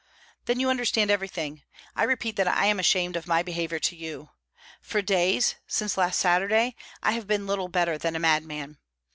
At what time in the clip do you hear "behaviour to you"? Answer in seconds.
3.43-4.29